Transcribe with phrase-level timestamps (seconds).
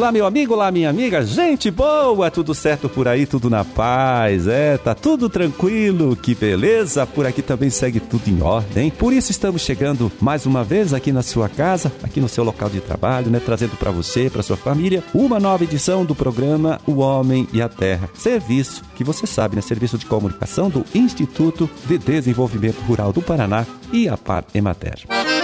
[0.00, 4.48] Olá, meu amigo, olá, minha amiga, gente boa, tudo certo por aí, tudo na paz,
[4.48, 8.90] é, tá tudo tranquilo, que beleza, por aqui também segue tudo em ordem.
[8.90, 12.70] Por isso estamos chegando mais uma vez aqui na sua casa, aqui no seu local
[12.70, 17.00] de trabalho, né, trazendo para você, para sua família, uma nova edição do programa O
[17.00, 18.08] Homem e a Terra.
[18.14, 23.66] Serviço que você sabe, né, serviço de comunicação do Instituto de Desenvolvimento Rural do Paraná
[23.92, 25.39] e a Par Emater.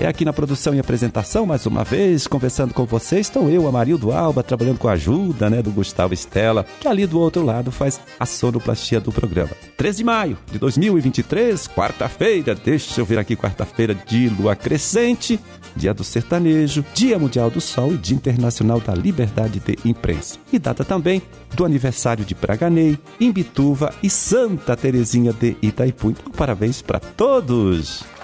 [0.00, 3.26] É aqui na produção e apresentação, mais uma vez, conversando com vocês.
[3.26, 7.18] Estou eu, Amarildo Alba, trabalhando com a ajuda né, do Gustavo Estela, que ali do
[7.18, 9.50] outro lado faz a sonoplastia do programa.
[9.76, 15.40] 13 de maio de 2023, quarta-feira, deixa eu ver aqui, quarta-feira de lua crescente,
[15.74, 20.38] dia do sertanejo, dia mundial do sol e dia internacional da liberdade de imprensa.
[20.52, 21.20] E data também
[21.56, 26.10] do aniversário de Braganei, Imbituva e Santa Terezinha de Itaipu.
[26.10, 28.17] Então, parabéns para todos!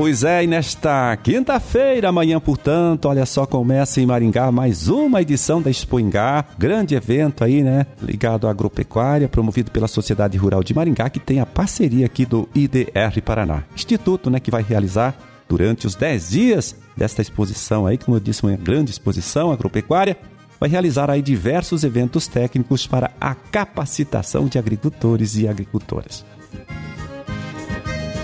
[0.00, 5.60] Pois é, e nesta quinta-feira, amanhã, portanto, olha só, começa em Maringá mais uma edição
[5.60, 10.72] da Expo Ingá, grande evento aí, né, ligado à agropecuária, promovido pela Sociedade Rural de
[10.72, 15.18] Maringá, que tem a parceria aqui do IDR Paraná, instituto, né, que vai realizar
[15.48, 20.16] durante os 10 dias desta exposição aí, como eu disse, uma grande exposição agropecuária,
[20.60, 26.24] vai realizar aí diversos eventos técnicos para a capacitação de agricultores e agricultoras.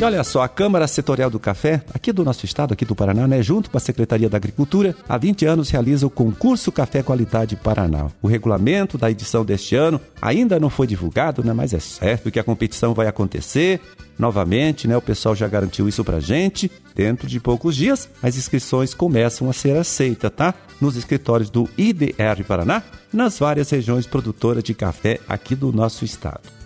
[0.00, 3.26] E olha só, a Câmara Setorial do Café, aqui do nosso estado, aqui do Paraná,
[3.26, 7.56] né, junto com a Secretaria da Agricultura, há 20 anos realiza o concurso Café Qualidade
[7.56, 8.06] Paraná.
[8.22, 12.38] O regulamento da edição deste ano ainda não foi divulgado, né, mas é certo que
[12.38, 13.80] a competição vai acontecer
[14.16, 14.96] novamente, né?
[14.96, 16.70] O pessoal já garantiu isso pra gente.
[16.94, 20.54] Dentro de poucos dias, as inscrições começam a ser aceitas, tá?
[20.80, 26.57] Nos escritórios do IDR Paraná, nas várias regiões produtoras de café aqui do nosso estado.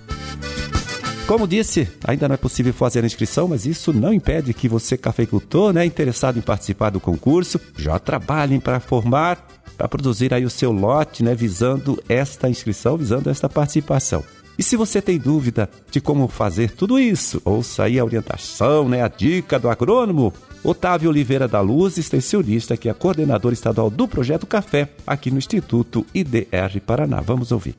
[1.33, 4.99] Como disse, ainda não é possível fazer a inscrição, mas isso não impede que você,
[4.99, 9.43] cafeicultor, né, interessado em participar do concurso, já trabalhem para formar,
[9.79, 14.23] para produzir aí o seu lote, né, visando esta inscrição, visando esta participação.
[14.59, 19.03] E se você tem dúvida de como fazer tudo isso, ouça aí a orientação, né,
[19.03, 24.47] a dica do agrônomo Otávio Oliveira da Luz, extensionista, que é coordenador estadual do Projeto
[24.47, 27.23] Café, aqui no Instituto IDR Paraná.
[27.23, 27.75] Vamos ouvir.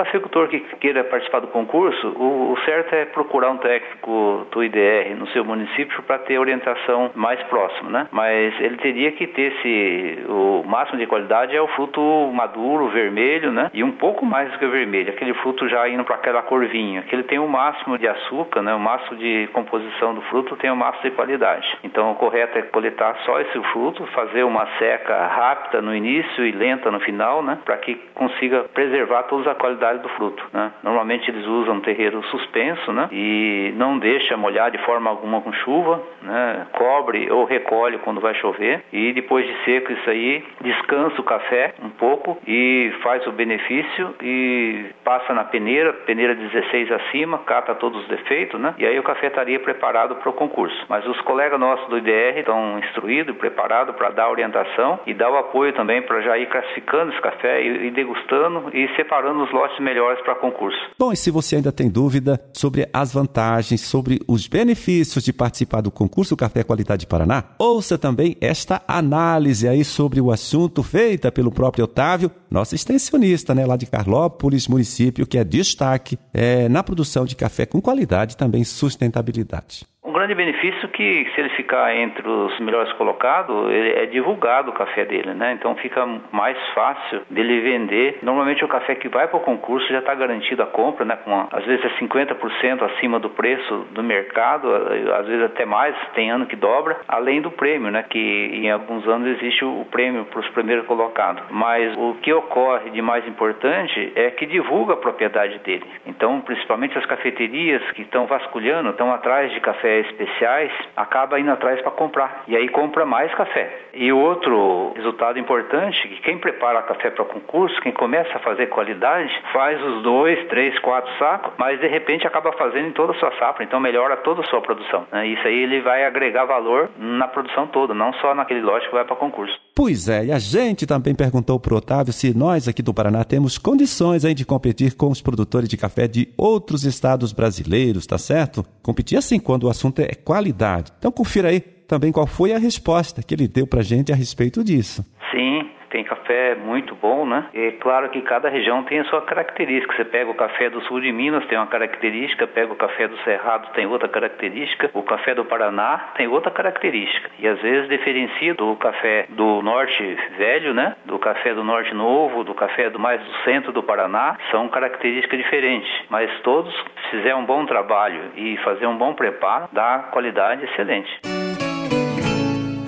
[0.00, 5.14] Cafeicultor que queira participar do concurso, o, o, certo é procurar um técnico do IDR
[5.14, 8.08] no seu município para ter orientação mais próxima, né?
[8.10, 12.00] Mas ele teria que ter esse, o máximo de qualidade é o fruto
[12.32, 13.70] maduro, vermelho, né?
[13.74, 16.64] E um pouco mais do que o vermelho, aquele fruto já indo para aquela cor
[16.66, 18.74] vinho, que ele tem o máximo de açúcar, né?
[18.74, 21.66] O máximo de composição do fruto tem o máximo de qualidade.
[21.84, 26.52] Então o correto é coletar só esse fruto, fazer uma seca rápida no início e
[26.52, 27.58] lenta no final, né?
[27.66, 30.42] Para que consiga preservar toda a qualidade do fruto.
[30.52, 30.72] Né?
[30.82, 33.08] Normalmente eles usam terreiro suspenso né?
[33.12, 36.66] e não deixa molhar de forma alguma com chuva, né?
[36.72, 41.74] cobre ou recolhe quando vai chover e depois de seco isso aí descansa o café
[41.82, 48.02] um pouco e faz o benefício e passa na peneira, peneira 16 acima, cata todos
[48.02, 48.74] os defeitos, né?
[48.78, 50.84] E aí o café estaria preparado para o concurso.
[50.88, 55.30] Mas os colegas nossos do IDR estão instruídos e preparados para dar orientação e dar
[55.30, 59.50] o apoio também para já ir classificando esse café e, e degustando e separando os
[59.50, 60.78] lotes melhores para concurso.
[60.98, 65.80] Bom, e se você ainda tem dúvida sobre as vantagens, sobre os benefícios de participar
[65.80, 71.50] do concurso Café Qualidade Paraná, ouça também esta análise aí sobre o assunto feita pelo
[71.50, 77.24] próprio Otávio, nosso extensionista, né, lá de Carlópolis, município que é destaque é, na produção
[77.24, 79.86] de café com qualidade e também sustentabilidade.
[80.10, 84.74] Um grande benefício que se ele ficar entre os melhores colocados, ele é divulgado o
[84.74, 85.52] café dele, né?
[85.52, 88.18] Então fica mais fácil dele vender.
[88.20, 91.16] Normalmente o café que vai para o concurso já está garantido a compra, né?
[91.24, 94.68] Com às vezes é 50% acima do preço do mercado,
[95.14, 98.04] às vezes até mais, tem ano que dobra, além do prêmio, né?
[98.10, 101.40] Que em alguns anos existe o prêmio para os primeiros colocados.
[101.50, 105.86] Mas o que ocorre de mais importante é que divulga a propriedade dele.
[106.04, 111.80] Então, principalmente as cafeterias que estão vasculhando, estão atrás de café especiais acaba indo atrás
[111.80, 113.70] para comprar e aí compra mais café.
[113.92, 119.32] E outro resultado importante que quem prepara café para concurso, quem começa a fazer qualidade,
[119.52, 123.32] faz os dois, três, quatro sacos, mas de repente acaba fazendo em toda a sua
[123.38, 125.06] safra, então melhora toda a sua produção.
[125.10, 125.26] Né?
[125.28, 129.04] Isso aí ele vai agregar valor na produção toda, não só naquele lote que vai
[129.04, 129.58] para concurso.
[129.82, 133.24] Pois é, e a gente também perguntou para o Otávio se nós aqui do Paraná
[133.24, 138.18] temos condições aí de competir com os produtores de café de outros estados brasileiros, tá
[138.18, 138.62] certo?
[138.82, 140.92] Competir assim quando o assunto é qualidade.
[140.98, 144.14] Então confira aí também qual foi a resposta que ele deu para a gente a
[144.14, 145.02] respeito disso.
[145.32, 147.46] Sim, tem café muito bom, né?
[147.52, 149.94] É claro que cada região tem a sua característica.
[149.94, 153.16] Você pega o café do sul de Minas, tem uma característica, pega o café do
[153.18, 157.30] Cerrado, tem outra característica, o café do Paraná tem outra característica.
[157.38, 160.02] E às vezes diferencia do café do norte
[160.36, 160.96] velho, né?
[161.04, 165.38] Do café do norte novo, do café do mais do centro do Paraná, são características
[165.38, 165.90] diferentes.
[166.08, 171.39] Mas todos, se fizer um bom trabalho e fazer um bom preparo, dá qualidade excelente.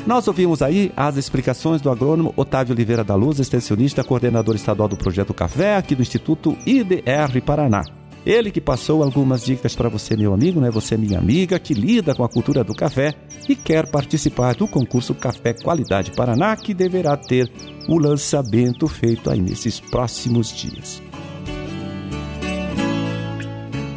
[0.04, 4.96] Nós ouvimos aí as explicações do agrônomo Otávio Oliveira da Luz, extensionista, coordenador estadual do
[4.96, 7.84] Projeto Café, aqui do Instituto IDR Paraná.
[8.26, 10.70] Ele que passou algumas dicas para você, meu amigo, né?
[10.70, 13.14] Você, minha amiga, que lida com a cultura do café
[13.49, 17.50] e quer participar do concurso Café Qualidade Paraná, que deverá ter
[17.88, 21.02] o lançamento feito aí nesses próximos dias.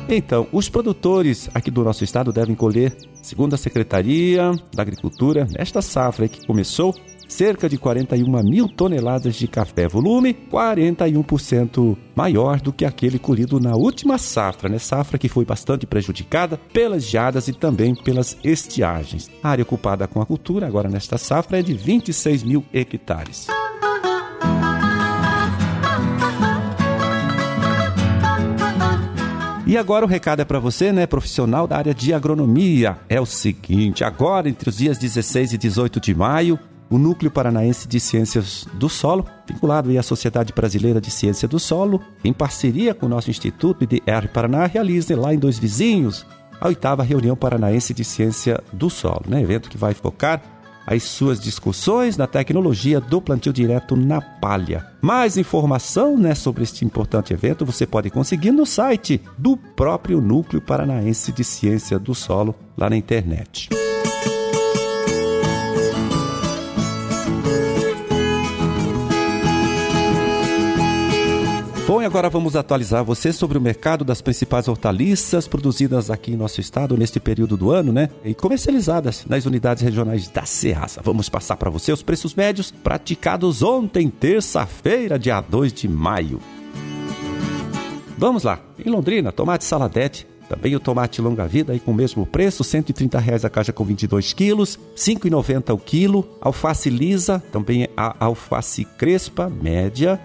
[0.07, 5.81] Então, os produtores aqui do nosso estado devem colher, segundo a Secretaria da Agricultura, nesta
[5.81, 6.93] safra que começou,
[7.27, 13.75] cerca de 41 mil toneladas de café, volume 41% maior do que aquele colhido na
[13.75, 14.77] última safra, né?
[14.77, 19.31] Safra que foi bastante prejudicada pelas geadas e também pelas estiagens.
[19.41, 23.47] A área ocupada com a cultura agora nesta safra é de 26 mil hectares.
[29.75, 32.95] E agora o recado é para você, né, profissional da área de agronomia.
[33.09, 36.57] É o seguinte, agora entre os dias 16 e 18 de maio,
[36.89, 42.01] o Núcleo Paranaense de Ciências do Solo, vinculado à Sociedade Brasileira de Ciência do Solo,
[42.23, 46.25] em parceria com o nosso Instituto IDR Paraná, realiza lá em Dois Vizinhos
[46.61, 49.41] a oitava reunião paranaense de ciência do solo, né?
[49.41, 50.41] evento que vai focar
[50.85, 54.85] as suas discussões na tecnologia do plantio direto na palha.
[55.01, 60.61] Mais informação né, sobre este importante evento você pode conseguir no site do próprio Núcleo
[60.61, 63.69] Paranaense de Ciência do Solo, lá na internet.
[71.87, 76.35] Bom, e agora vamos atualizar você sobre o mercado das principais hortaliças produzidas aqui em
[76.35, 78.09] nosso estado neste período do ano, né?
[78.23, 80.99] E comercializadas nas unidades regionais da Ceasa.
[81.03, 86.39] Vamos passar para você os preços médios praticados ontem, terça-feira, dia 2 de maio.
[88.17, 88.59] Vamos lá.
[88.83, 93.45] Em Londrina, tomate saladete também o tomate longa-vida aí com o mesmo preço, 130 reais
[93.45, 96.27] a caixa com 22 quilos, R$ 5,90 o quilo.
[96.41, 100.19] Alface lisa, também a alface crespa, média,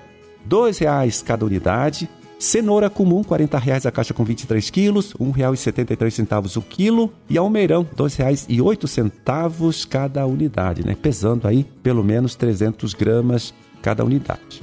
[0.48, 2.08] R$ reais cada unidade.
[2.38, 7.12] Cenoura comum, R$ reais a caixa com 23 quilos, R$ 1,73 o quilo.
[7.28, 10.96] E almeirão, R$ 2,08 cada unidade, né?
[11.00, 13.52] pesando aí pelo menos 300 gramas
[13.82, 14.62] cada unidade.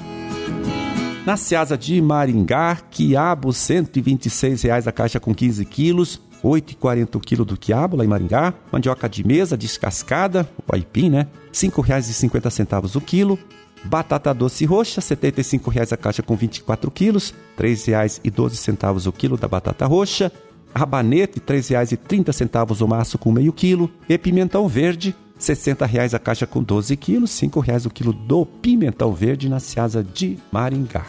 [1.26, 7.44] Na Seasa de Maringá, quiabo, 126 reais a caixa com 15 quilos, 8,40 o quilo
[7.44, 8.54] do quiabo lá em Maringá.
[8.72, 11.28] Mandioca de mesa descascada, o aipim, né?
[11.48, 13.38] R$ 5,50 o quilo.
[13.84, 19.48] Batata doce roxa, R$ 75,00 a caixa com 24 quilos, R$ 3,12 o quilo da
[19.48, 20.32] batata roxa.
[20.76, 23.90] Rabanete, R$ 3,30 o maço com meio quilo.
[24.08, 28.46] E pimentão verde, R$ 60,00 a caixa com 12 quilos, R$ 5,00 o quilo do
[28.46, 31.06] pimentão verde na Seasa de Maringá.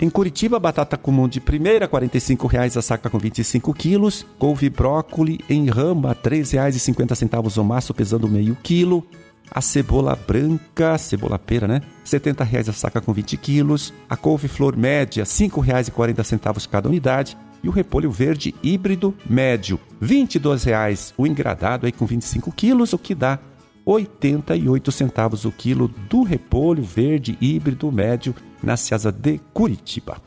[0.00, 4.26] Em Curitiba, batata comum de primeira, R$ 45,00 a saca com 25 quilos.
[4.38, 9.06] Couve brócoli em rama, R$ 3,50 o maço, pesando meio quilo
[9.54, 11.82] a cebola branca, cebola pera, né?
[12.04, 17.68] R$ 70,00 a saca com 20 quilos, a couve-flor média, R$ 5,40 cada unidade, e
[17.68, 23.14] o repolho verde híbrido médio, R$ 22,00 o engradado aí com 25 quilos, o que
[23.14, 23.38] dá
[23.84, 30.18] 88 centavos o quilo do repolho verde híbrido médio na Ceasa de Curitiba.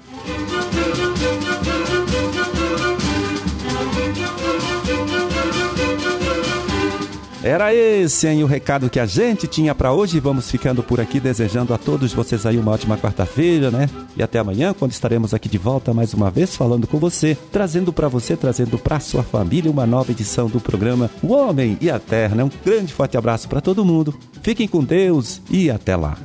[7.45, 10.19] Era esse hein, o recado que a gente tinha para hoje.
[10.19, 13.87] Vamos ficando por aqui desejando a todos vocês aí uma ótima quarta-feira, né?
[14.17, 17.93] E até amanhã, quando estaremos aqui de volta mais uma vez falando com você, trazendo
[17.93, 21.99] para você, trazendo para sua família uma nova edição do programa O Homem e a
[21.99, 22.35] Terra.
[22.35, 22.43] Né?
[22.43, 24.17] Um grande forte abraço para todo mundo.
[24.41, 26.17] Fiquem com Deus e até lá.